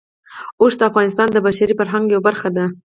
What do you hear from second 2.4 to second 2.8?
ده.